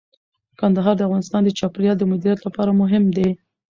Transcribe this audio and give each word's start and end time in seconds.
کندهار 0.59 0.95
د 0.97 1.01
افغانستان 1.07 1.41
د 1.43 1.49
چاپیریال 1.59 1.95
د 1.99 2.03
مدیریت 2.11 2.39
لپاره 2.47 2.71
مهم 2.81 3.03
دي. 3.17 3.29